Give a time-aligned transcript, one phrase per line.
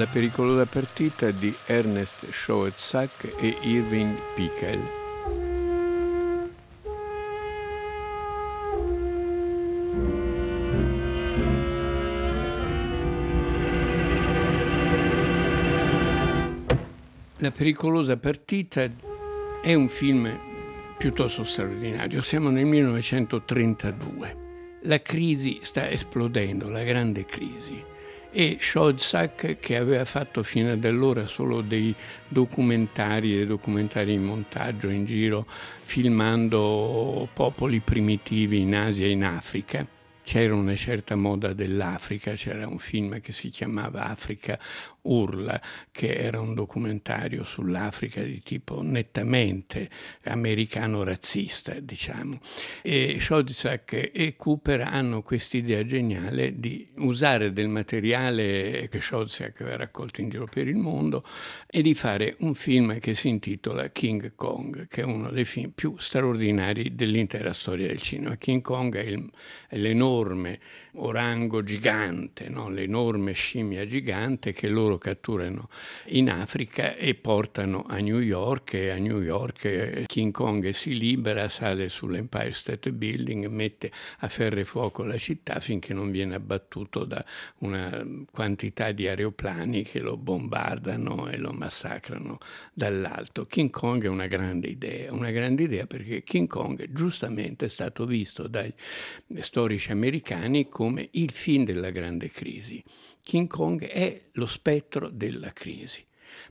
[0.00, 4.80] La pericolosa partita di Ernest Schoetzak e Irving Pickel.
[17.36, 18.90] La pericolosa partita
[19.60, 20.40] è un film
[20.96, 22.22] piuttosto straordinario.
[22.22, 24.32] Siamo nel 1932.
[24.84, 27.89] La crisi sta esplodendo, la grande crisi
[28.32, 31.94] e Schodzak che aveva fatto fino ad allora solo dei
[32.28, 39.86] documentari, dei documentari in montaggio in giro filmando popoli primitivi in Asia e in Africa.
[40.22, 44.58] C'era una certa moda dell'Africa, c'era un film che si chiamava Africa
[45.02, 45.60] Urla,
[45.90, 49.88] che era un documentario sull'Africa di tipo nettamente
[50.24, 52.38] americano razzista, diciamo.
[52.82, 60.20] E Schodzak e Cooper hanno quest'idea geniale di usare del materiale che Schodzak aveva raccolto
[60.20, 61.24] in giro per il mondo
[61.66, 65.70] e di fare un film che si intitola King Kong, che è uno dei film
[65.70, 68.36] più straordinari dell'intera storia del cinema.
[68.36, 69.30] King Kong è, il,
[69.68, 70.58] è l'enorme
[70.94, 72.68] orango gigante, no?
[72.68, 75.68] l'enorme scimmia gigante che loro catturano
[76.06, 80.96] in Africa e portano a New York e a New York eh, King Kong si
[80.96, 86.34] libera, sale sull'Empire State Building, mette a ferro e fuoco la città finché non viene
[86.34, 87.24] abbattuto da
[87.58, 92.38] una quantità di aeroplani che lo bombardano e lo massacrano
[92.72, 93.46] dall'alto.
[93.46, 98.04] King Kong è una grande idea, una grande idea perché King Kong giustamente è stato
[98.06, 98.72] visto dai
[99.38, 102.82] storici americani come il film della grande crisi.
[103.22, 106.04] King Kong è lo spettro della crisi,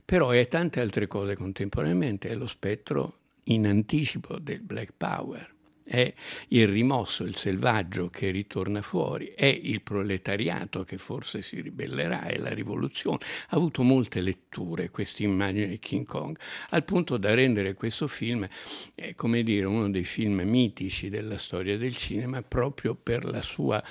[0.04, 5.58] però è tante altre cose contemporaneamente, è lo spettro in anticipo del Black Power
[5.90, 6.14] è
[6.48, 12.38] il rimosso, il selvaggio che ritorna fuori, è il proletariato che forse si ribellerà, è
[12.38, 13.18] la rivoluzione.
[13.48, 18.48] Ha avuto molte letture questa immagine di King Kong, al punto da rendere questo film,
[18.94, 23.82] eh, come dire, uno dei film mitici della storia del cinema proprio per la sua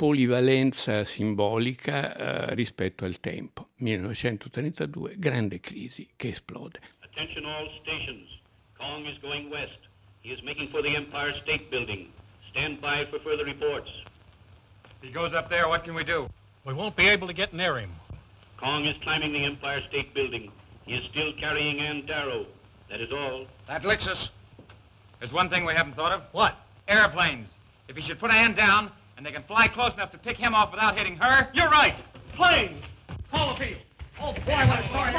[0.00, 3.68] polivalenza simbolica eh, rispetto al tempo.
[3.80, 6.80] 1932, grande crisi che esplode.
[7.00, 8.26] Attention all stations.
[8.78, 9.78] Kong is going west.
[10.22, 12.10] He is making for the Empire State Building.
[12.48, 13.90] Stand by for further reports.
[15.02, 16.30] If he goes up there, what can we do?
[16.64, 17.90] We won't be able to get near him.
[18.56, 20.50] Kong is climbing the Empire State Building.
[20.86, 22.46] He is still carrying Ann Darrow.
[22.88, 23.44] That is all.
[23.66, 24.30] That licks us.
[25.18, 26.22] There's one thing we haven't thought of.
[26.32, 26.56] What?
[26.88, 27.48] Airplanes.
[27.86, 30.54] If he should put Ann down, and they can fly close enough to pick him
[30.54, 31.94] off without hitting her, you're right.
[32.34, 32.82] Planes.
[33.30, 33.80] Call the field.
[34.18, 35.10] Oh, boy, what a story.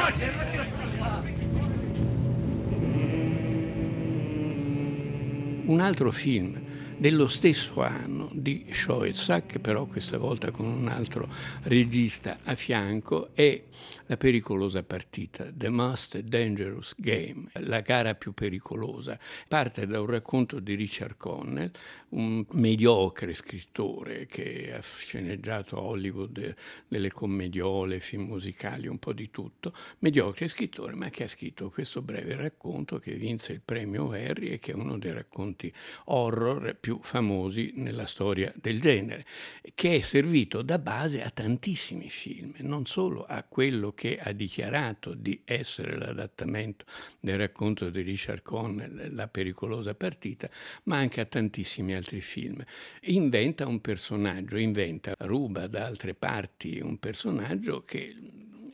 [5.70, 6.61] un altro film
[7.02, 11.28] dello stesso anno di Schoetzak, però questa volta con un altro
[11.64, 13.60] regista a fianco, è
[14.06, 19.18] La pericolosa partita, The Most Dangerous Game, la gara più pericolosa.
[19.48, 21.72] Parte da un racconto di Richard Connell,
[22.10, 26.56] un mediocre scrittore che ha sceneggiato Hollywood
[26.88, 32.02] delle commediole, film musicali, un po' di tutto, mediocre scrittore, ma che ha scritto questo
[32.02, 35.74] breve racconto che vinse il premio Harry e che è uno dei racconti
[36.06, 39.26] horror più famosi nella storia del genere,
[39.76, 45.14] che è servito da base a tantissimi film, non solo a quello che ha dichiarato
[45.14, 46.86] di essere l'adattamento
[47.20, 50.50] del racconto di Richard Connell, La pericolosa partita,
[50.84, 52.64] ma anche a tantissimi altri film.
[53.02, 58.14] Inventa un personaggio, inventa, ruba da altre parti un personaggio che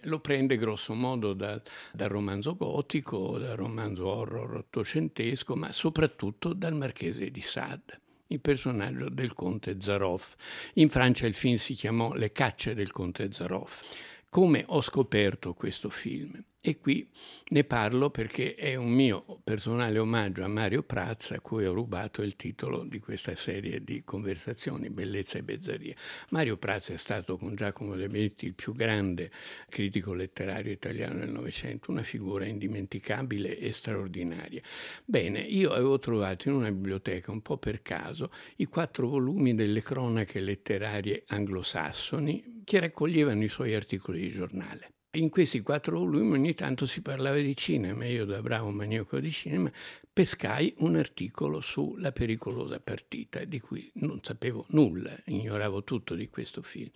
[0.01, 1.61] lo prende grosso modo dal,
[1.91, 9.09] dal romanzo gotico, dal romanzo horror ottocentesco, ma soprattutto dal Marchese di Sade il personaggio
[9.09, 10.35] del conte Zaroff.
[10.75, 13.83] In Francia il film si chiamò Le cacce del conte Zaroff.
[14.29, 16.43] Come ho scoperto questo film?
[16.67, 17.09] E qui
[17.51, 22.21] ne parlo perché è un mio personale omaggio a Mario Prazza, a cui ho rubato
[22.21, 25.95] il titolo di questa serie di conversazioni, Bellezza e Bezzaria.
[26.31, 29.31] Mario Prazza è stato con Giacomo De Benedetti il più grande
[29.69, 34.61] critico letterario italiano del Novecento, una figura indimenticabile e straordinaria.
[35.05, 39.81] Bene, io avevo trovato in una biblioteca, un po' per caso, i quattro volumi delle
[39.81, 46.53] cronache letterarie anglosassoni che raccoglievano i suoi articoli di giornale in questi quattro volumi ogni
[46.53, 48.05] tanto si parlava di cinema.
[48.05, 49.71] Io da bravo maniaco di cinema
[50.17, 56.63] pescai un articolo sulla pericolosa partita, di cui non sapevo nulla, ignoravo tutto di questo
[56.63, 56.89] film.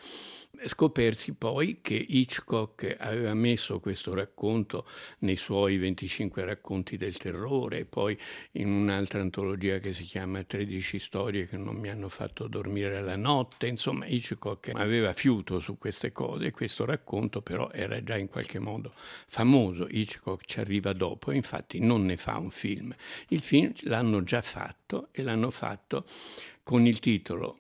[0.63, 4.87] Scopersi poi che Hitchcock aveva messo questo racconto
[5.19, 8.17] nei suoi 25 racconti del terrore, poi
[8.53, 13.17] in un'altra antologia che si chiama 13 storie che non mi hanno fatto dormire la
[13.17, 13.67] notte.
[13.67, 18.93] Insomma, Hitchcock aveva fiuto su queste cose questo racconto però era già in qualche modo
[19.27, 19.87] famoso.
[19.89, 22.93] Hitchcock ci arriva dopo infatti non ne fa un film.
[23.29, 26.05] Il film l'hanno già fatto e l'hanno fatto
[26.63, 27.59] con il titolo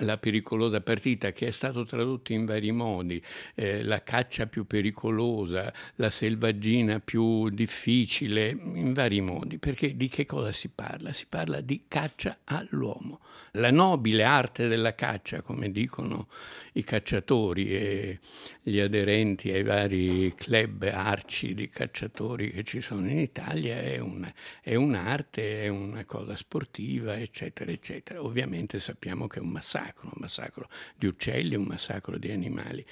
[0.00, 3.22] la pericolosa partita che è stato tradotto in vari modi,
[3.54, 10.26] eh, la caccia più pericolosa, la selvaggina più difficile, in vari modi, perché di che
[10.26, 11.12] cosa si parla?
[11.12, 13.20] Si parla di caccia all'uomo,
[13.52, 16.28] la nobile arte della caccia, come dicono
[16.74, 18.18] i cacciatori e
[18.62, 24.32] gli aderenti ai vari club arci di cacciatori che ci sono in Italia, è, una,
[24.62, 28.22] è un'arte, è una cosa sportiva, eccetera, eccetera.
[28.22, 32.84] Ovviamente sappiamo che è un massacro massacro, un massacro di uccelli, un massacro di animali.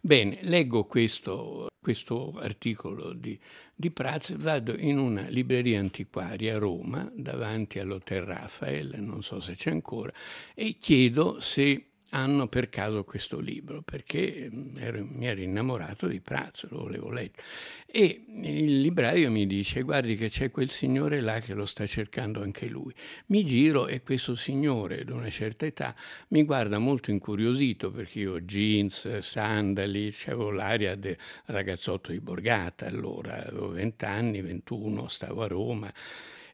[0.00, 3.38] Bene, leggo questo, questo articolo di,
[3.74, 9.54] di Praz, vado in una libreria antiquaria a Roma, davanti all'Hotel Rafael, non so se
[9.54, 10.12] c'è ancora,
[10.54, 16.20] e chiedo se hanno per caso questo libro, perché mm, ero, mi ero innamorato di
[16.20, 17.42] Prazzo, lo volevo leggere.
[17.86, 22.42] E il libraio mi dice, guardi che c'è quel signore là che lo sta cercando
[22.42, 22.94] anche lui.
[23.26, 25.94] Mi giro e questo signore, ad una certa età,
[26.28, 31.16] mi guarda molto incuriosito, perché io ho jeans, sandali, avevo l'aria del
[31.46, 35.92] ragazzotto di Borgata allora, avevo 20 anni, 21, stavo a Roma,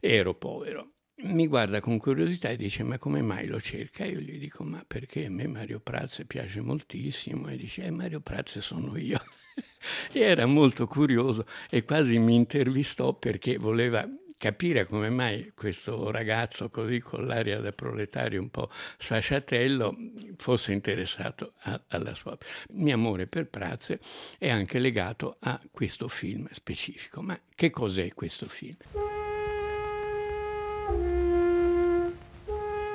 [0.00, 4.04] ero povero mi guarda con curiosità e dice ma come mai lo cerca?
[4.04, 8.20] Io gli dico ma perché a me Mario Praz piace moltissimo e dice eh, Mario
[8.20, 9.22] Praz sono io.
[10.12, 14.08] e era molto curioso e quasi mi intervistò perché voleva
[14.42, 19.94] capire come mai questo ragazzo così con l'aria da proletario un po' sasciatello
[20.36, 22.36] fosse interessato a, alla sua...
[22.70, 23.96] Il mio amore per Praz
[24.38, 27.22] è anche legato a questo film specifico.
[27.22, 28.74] Ma che cos'è questo film?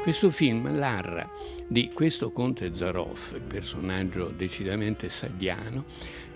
[0.07, 1.29] Questo film narra
[1.67, 5.83] di questo conte Zaroff, personaggio decisamente sadiano,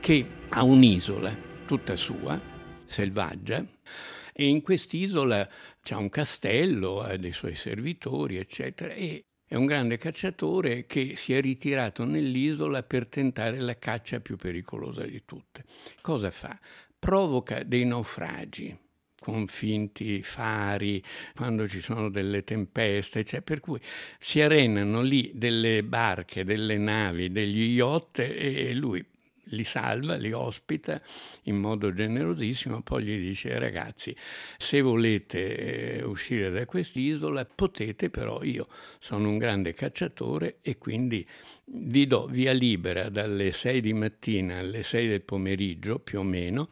[0.01, 1.33] che ha un'isola
[1.65, 2.38] tutta sua,
[2.83, 3.65] selvaggia,
[4.33, 5.47] e in quest'isola
[5.81, 11.33] c'è un castello, ha dei suoi servitori, eccetera, e è un grande cacciatore che si
[11.33, 15.63] è ritirato nell'isola per tentare la caccia più pericolosa di tutte.
[16.01, 16.59] Cosa fa?
[17.00, 18.77] Provoca dei naufragi
[19.21, 21.00] con finti fari,
[21.35, 23.79] quando ci sono delle tempeste, cioè, per cui
[24.18, 29.06] si arenano lì delle barche, delle navi, degli yacht e lui
[29.51, 31.00] li salva, li ospita
[31.44, 34.15] in modo generosissimo, poi gli dice ragazzi
[34.57, 38.68] se volete eh, uscire da quest'isola potete, però io
[39.00, 41.27] sono un grande cacciatore e quindi
[41.73, 46.69] vi do via libera dalle 6 di mattina alle 6 del pomeriggio più o meno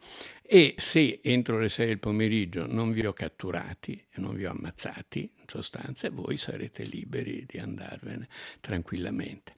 [0.52, 4.50] e se entro le 6 del pomeriggio non vi ho catturati e non vi ho
[4.50, 8.26] ammazzati, in sostanza, voi sarete liberi di andarvene
[8.58, 9.54] tranquillamente.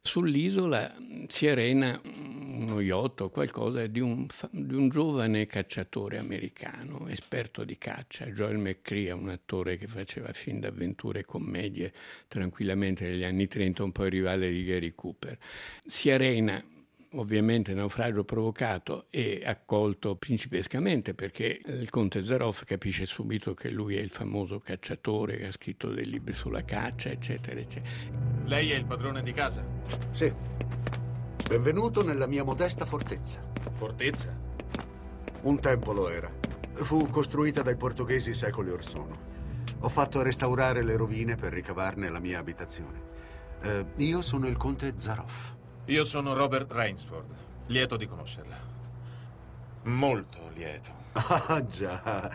[0.00, 0.92] Sull'isola
[1.28, 7.78] si arena uno yacht o qualcosa di un, di un, giovane cacciatore americano, esperto di
[7.78, 11.92] caccia, Joel McCrea, un attore che faceva film d'avventure e commedie
[12.26, 15.38] tranquillamente negli anni 30, un po' il rivale di Gary Cooper.
[15.86, 16.60] Si arena
[17.12, 24.00] ovviamente naufragio provocato e accolto principescamente perché il conte Zaroff capisce subito che lui è
[24.00, 27.94] il famoso cacciatore che ha scritto dei libri sulla caccia, eccetera, eccetera.
[28.44, 29.64] Lei è il padrone di casa?
[30.10, 30.32] Sì.
[31.48, 33.40] Benvenuto nella mia modesta fortezza.
[33.72, 34.36] Fortezza?
[35.42, 36.30] Un tempo lo era.
[36.72, 39.34] Fu costruita dai portoghesi secoli or sono.
[39.80, 43.00] Ho fatto restaurare le rovine per ricavarne la mia abitazione.
[43.62, 45.54] Eh, io sono il conte Zaroff.
[45.88, 47.32] Io sono Robert Rainsford.
[47.68, 48.56] Lieto di conoscerla.
[49.84, 51.04] Molto lieto.
[51.16, 52.30] Ah, già.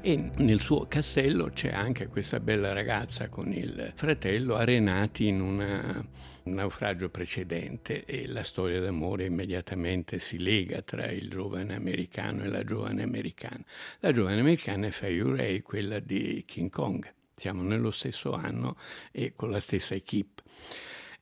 [0.00, 6.04] E nel suo castello c'è anche questa bella ragazza con il fratello arenati in una,
[6.44, 12.48] un naufragio precedente e la storia d'amore immediatamente si lega tra il giovane americano e
[12.48, 13.62] la giovane americana.
[14.00, 17.12] La giovane americana è Faye Ray, quella di King Kong.
[17.34, 18.76] Siamo nello stesso anno
[19.12, 20.42] e con la stessa equipe.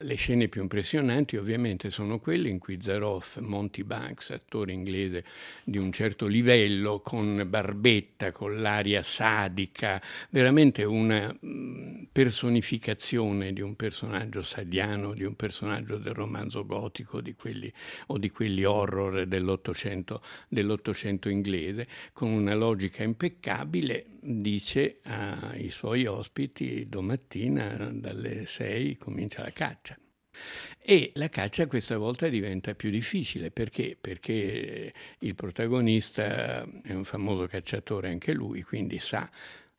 [0.05, 5.25] Le scene più impressionanti ovviamente sono quelle in cui Zaroff, Monty Banks, attore inglese
[5.65, 13.77] di un certo livello, con barbetta, con l'aria sadica, veramente una mm, personificazione di un
[13.77, 17.73] personaggio sadiano, di un personaggio del romanzo gotico di quelli,
[18.09, 26.87] o di quelli horror dell'Ottocento, dell'Ottocento inglese, con una logica impeccabile, dice ai suoi ospiti
[26.89, 29.94] domattina dalle 6 comincia la caccia.
[30.79, 33.97] E la caccia questa volta diventa più difficile perché?
[34.01, 39.29] Perché il protagonista è un famoso cacciatore anche lui, quindi sa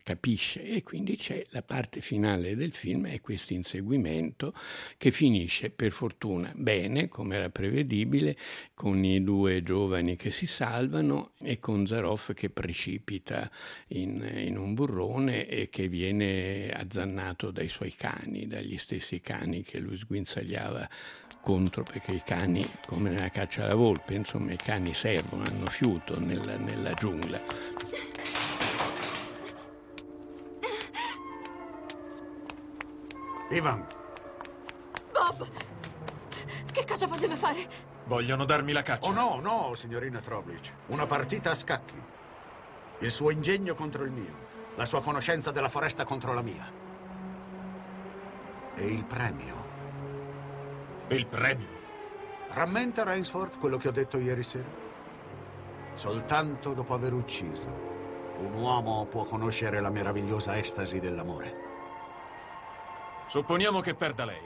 [0.06, 0.64] capisce.
[0.64, 4.54] E quindi c'è la parte finale del film è questo inseguimento
[4.98, 8.38] che finisce per fortuna bene come era prevedibile
[8.76, 13.50] con i due giovani che si salvano e con Zaroff che precipita
[13.88, 19.80] in, in un burrone e che viene azzannato dai suoi cani dagli stessi cani che
[19.80, 20.88] lui sguinzagliava
[21.42, 26.20] contro perché i cani come nella caccia alla volpe insomma i cani servono hanno fiuto
[26.20, 27.42] nella, nella giungla
[33.50, 33.86] Ivan.
[35.12, 35.48] Bob!
[36.72, 37.68] Che cosa voleva fare?
[38.06, 39.10] Vogliono darmi la caccia.
[39.10, 40.72] Oh no, no, signorina Troblic.
[40.88, 42.02] Una partita a scacchi.
[43.00, 44.44] Il suo ingegno contro il mio.
[44.76, 46.72] La sua conoscenza della foresta contro la mia.
[48.76, 49.64] E il premio.
[51.10, 51.68] Il premio?
[52.50, 54.84] Rammenta, Rainsford, quello che ho detto ieri sera?
[55.94, 57.68] Soltanto dopo aver ucciso,
[58.40, 61.75] un uomo può conoscere la meravigliosa estasi dell'amore.
[63.28, 64.42] Supponiamo che perda lei.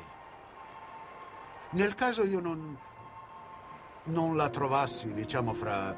[1.71, 2.77] Nel caso io non...
[4.05, 5.95] non la trovassi, diciamo, fra...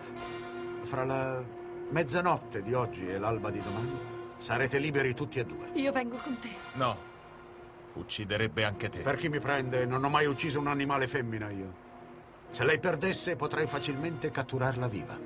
[0.83, 1.59] fra la
[1.91, 3.99] mezzanotte di oggi e l'alba di domani,
[4.37, 5.69] sarete liberi tutti e due.
[5.73, 6.49] Io vengo con te.
[6.73, 7.09] No.
[7.93, 9.01] Ucciderebbe anche te.
[9.01, 11.89] Per chi mi prende, non ho mai ucciso un animale femmina io.
[12.49, 15.17] Se lei perdesse, potrei facilmente catturarla viva.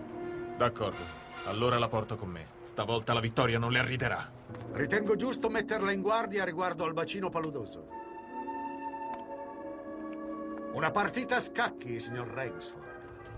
[0.57, 1.24] D'accordo.
[1.45, 2.47] Allora la porto con me.
[2.63, 4.31] Stavolta la vittoria non le arriderà.
[4.71, 7.87] Ritengo giusto metterla in guardia riguardo al bacino paludoso.
[10.73, 12.83] Una partita a scacchi, signor Rainsford.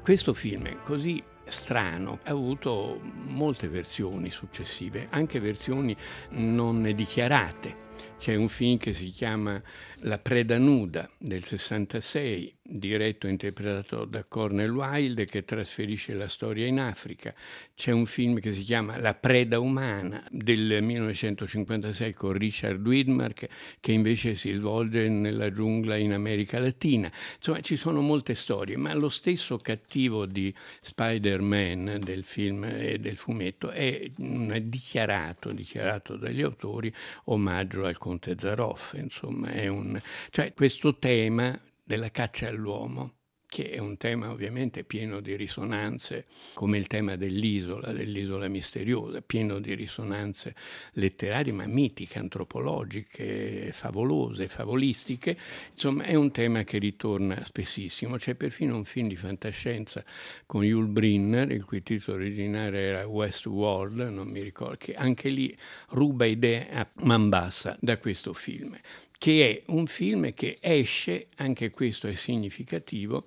[0.01, 5.95] Questo film è così strano, ha avuto molte versioni successive, anche versioni
[6.29, 7.85] non dichiarate.
[8.17, 9.61] C'è un film che si chiama
[10.01, 16.65] La preda nuda del 66, diretto e interpretato da Cornel Wilde che trasferisce la storia
[16.65, 17.33] in Africa.
[17.73, 23.47] C'è un film che si chiama La preda umana del 1956 con Richard Widmark
[23.79, 27.11] che invece si svolge nella giungla in America Latina.
[27.35, 33.15] Insomma, ci sono molte storie, ma lo stesso cattivo di Spider-Man del film e del
[33.15, 36.93] fumetto è dichiarato, dichiarato dagli autori
[37.25, 39.99] omaggio al conte Zaroff, insomma, è un...
[40.29, 43.13] cioè questo tema della caccia all'uomo
[43.49, 49.59] che è un tema ovviamente pieno di risonanze, come il tema dell'isola, dell'isola misteriosa, pieno
[49.59, 50.53] di risonanze
[50.93, 55.37] letterarie, ma mitiche, antropologiche, favolose, favolistiche.
[55.71, 58.17] Insomma, è un tema che ritorna spessissimo.
[58.17, 60.03] C'è perfino un film di fantascienza
[60.45, 65.55] con Yul Brynner, il cui titolo originale era Westworld, non mi ricordo, che anche lì
[65.91, 68.77] ruba idee a man bassa da questo film
[69.17, 73.25] che è un film che esce, anche questo è significativo,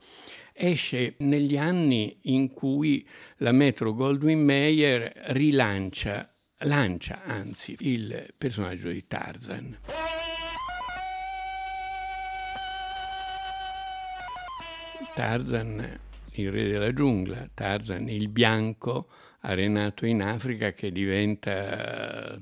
[0.53, 3.07] esce negli anni in cui
[3.39, 9.79] la Metro Goldwyn Mayer rilancia, lancia anzi, il personaggio di Tarzan.
[15.15, 15.99] Tarzan,
[16.35, 19.09] il re della giungla, Tarzan il bianco
[19.41, 22.39] arenato in Africa che diventa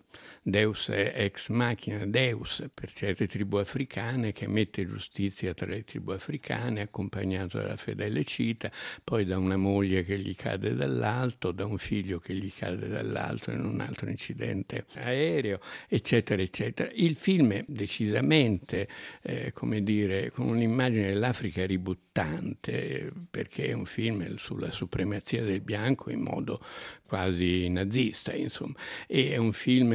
[0.48, 6.80] Deus ex machina, Deus per certe tribù africane che mette giustizia tra le tribù africane
[6.80, 8.72] accompagnato dalla fedele cita,
[9.04, 13.50] poi da una moglie che gli cade dall'alto, da un figlio che gli cade dall'alto
[13.50, 16.90] in un altro incidente aereo, eccetera, eccetera.
[16.94, 18.88] Il film è decisamente,
[19.20, 26.10] eh, come dire, con un'immagine dell'Africa ributtante, perché è un film sulla supremazia del bianco
[26.10, 26.64] in modo
[27.06, 28.74] quasi nazista, insomma.
[29.06, 29.92] E è un film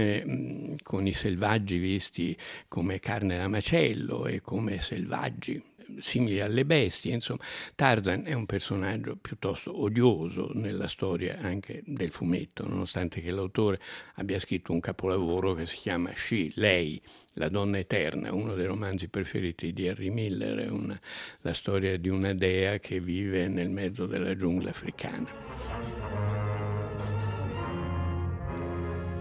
[0.81, 5.61] con i selvaggi visti come carne da macello e come selvaggi
[5.99, 7.43] simili alle bestie, insomma,
[7.75, 13.79] Tarzan è un personaggio piuttosto odioso nella storia anche del fumetto, nonostante che l'autore
[14.15, 17.01] abbia scritto un capolavoro che si chiama She, lei,
[17.33, 20.99] la donna eterna, uno dei romanzi preferiti di Harry Miller, una,
[21.41, 25.29] la storia di una dea che vive nel mezzo della giungla africana.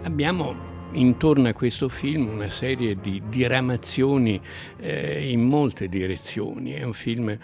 [0.05, 4.41] Abbiamo intorno a questo film una serie di diramazioni
[4.79, 6.73] eh, in molte direzioni.
[6.73, 7.37] È un film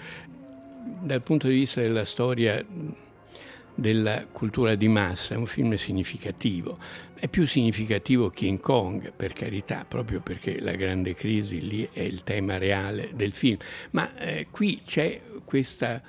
[1.01, 2.65] dal punto di vista della storia
[3.75, 6.79] della cultura di massa, è un film significativo.
[7.15, 12.25] È più significativo King Kong, per carità, proprio perché la grande crisi lì è il
[12.25, 13.57] tema reale del film.
[13.91, 16.03] Ma eh, qui c'è questa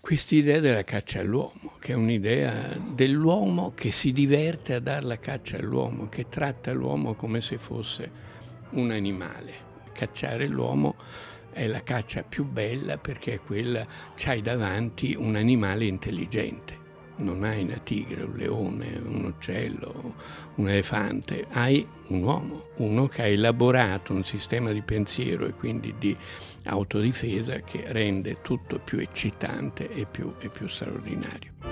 [0.00, 5.58] quest'idea della caccia all'uomo, che è un'idea dell'uomo che si diverte a dare la caccia
[5.58, 8.10] all'uomo, che tratta l'uomo come se fosse
[8.70, 9.66] un animale.
[9.92, 10.94] Cacciare l'uomo
[11.50, 16.87] è la caccia più bella perché è quella, c'hai davanti un animale intelligente.
[17.18, 20.14] Non hai una tigre, un leone, un uccello,
[20.56, 25.94] un elefante, hai un uomo, uno che ha elaborato un sistema di pensiero e quindi
[25.98, 26.16] di
[26.64, 31.67] autodifesa che rende tutto più eccitante e più, e più straordinario.